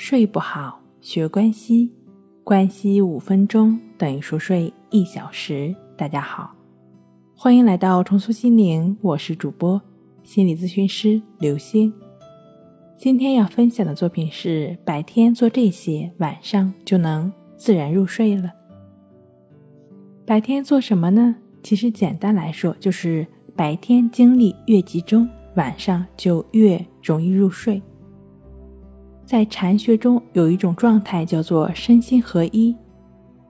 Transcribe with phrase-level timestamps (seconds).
[0.00, 1.90] 睡不好，学关西，
[2.44, 5.74] 关西五分钟等于熟睡一小时。
[5.96, 6.54] 大家好，
[7.34, 9.82] 欢迎来到重塑心灵，我是主播
[10.22, 11.92] 心理咨询师刘星。
[12.96, 18.52] 今天要分享的作品是：白天做这些，晚上就能自然入睡了。
[20.24, 21.34] 白天做什么呢？
[21.64, 23.26] 其实简单来说，就是
[23.56, 27.82] 白天精力越集中，晚上就越容易入睡。
[29.28, 32.74] 在禅学中有一种状态叫做身心合一。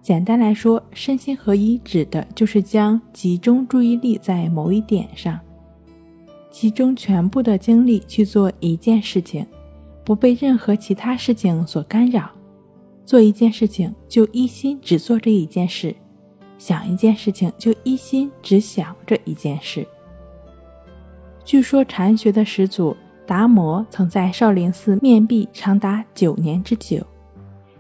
[0.02, 5.38] 简单来说，身心合一指的就是将集中注意力在某一点上，
[6.50, 9.46] 集中全部的精力去做一件事情，
[10.04, 12.28] 不被任何其他事情所干扰。
[13.06, 15.94] 做一件事情就一心只做这一件事，
[16.58, 19.86] 想一件事情就一心只想这一件事。
[21.44, 22.96] 据说禅学的始祖。
[23.28, 27.06] 达摩曾在少林寺面壁长达九年之久，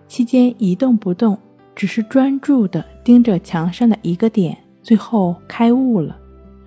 [0.06, 1.38] 期间一动不动，
[1.74, 6.14] 只是专注地盯着墙上的一个点，最后开悟了，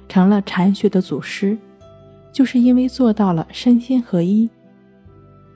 [0.10, 1.56] 成了禅学的祖师。
[2.32, 4.50] 就是因为做到了身心合一。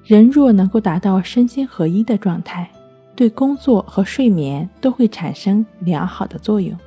[0.03, 2.69] 人若能够达到身心合一的状态，
[3.15, 6.77] 对工作和睡眠都会产生良好的作用。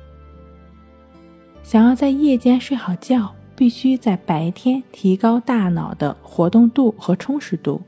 [1.63, 3.29] 想要在夜间睡好觉。
[3.59, 7.81] 必须在白天提高大脑的活动度和充实度，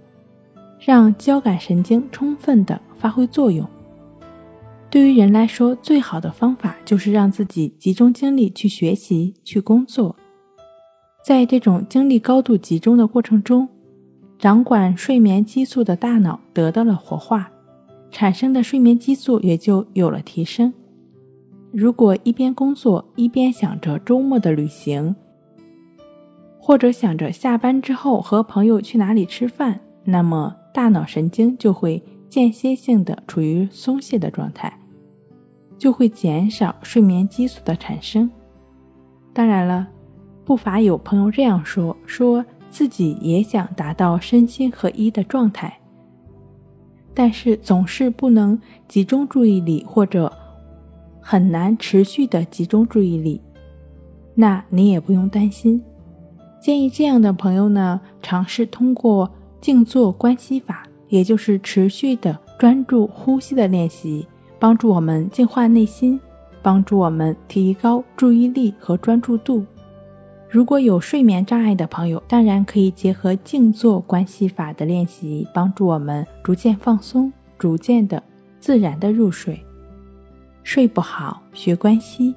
[0.77, 3.65] 让交感神经充分的发挥作用。
[4.89, 10.13] 对于人来说，最好的方法就是让自己集中精力去学习、去工作。
[11.23, 13.65] 在这种精力高度集中的过程中，
[14.37, 17.49] 掌管睡眠激素的大脑得到了活化，
[18.11, 20.73] 产生的睡眠激素也就有了提升。
[21.71, 25.15] 如果一边工作一边想着周末的旅行，
[26.63, 34.71] 或者想着下班之后和朋友去哪里吃饭，那么大脑神经就会间歇性的处于松懈的状态，
[35.77, 38.29] 就会减少睡眠激素的产生。
[39.33, 39.87] 当然了，
[40.45, 45.75] 不乏有朋友这样说，说自己也想达到身心合一的状态，
[47.15, 48.57] 但是总是不能
[48.87, 50.31] 集中注意力，或者
[51.19, 53.41] 很难持续的集中注意力。
[54.35, 55.83] 那你也不用担心。
[56.61, 59.29] 建议这样的朋友呢，尝试通过
[59.59, 64.27] 静坐观息法，也就是持续的专注呼吸的练习，
[64.59, 66.19] 帮助我们净化内心，
[66.61, 69.65] 帮助我们提高注意力和专注度。
[70.47, 78.21] 如果有睡眠障碍的朋友，当然可以结合静坐观息法的练习，帮助我们逐渐放松，逐渐的
[78.59, 79.59] 自然的入睡。
[80.61, 82.35] 睡不好，学关息，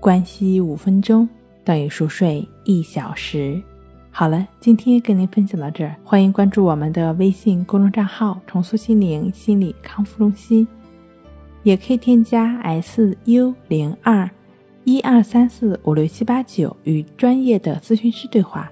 [0.00, 1.28] 关息五分钟。
[1.66, 3.60] 等于熟睡一小时。
[4.12, 10.66] 好了，今天跟您分享到这儿，欢迎关注我们的微信公众账号“重塑心灵心理康复中心”，
[11.64, 14.30] 也可以添加 s u 零二
[14.84, 18.70] 一二三四五六七八九与专业的咨询师对话，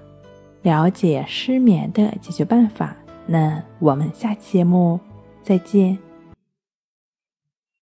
[0.61, 2.95] 了解失眠的解决办法。
[3.27, 4.97] 那我们下期节目
[5.43, 5.97] 再见。